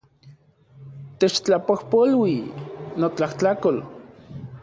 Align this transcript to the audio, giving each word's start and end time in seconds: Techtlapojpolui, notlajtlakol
Techtlapojpolui, 1.23 2.33
notlajtlakol 3.05 3.77